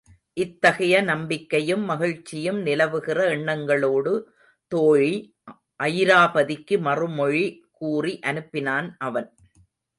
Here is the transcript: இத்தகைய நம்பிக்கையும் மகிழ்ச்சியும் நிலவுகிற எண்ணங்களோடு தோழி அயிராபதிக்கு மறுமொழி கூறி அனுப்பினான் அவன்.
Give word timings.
இத்தகைய 0.37 1.01
நம்பிக்கையும் 1.01 1.83
மகிழ்ச்சியும் 1.83 2.59
நிலவுகிற 2.65 3.19
எண்ணங்களோடு 3.35 4.13
தோழி 4.71 5.13
அயிராபதிக்கு 5.83 6.77
மறுமொழி 6.79 7.45
கூறி 7.71 8.19
அனுப்பினான் 8.25 8.89
அவன். 8.99 9.29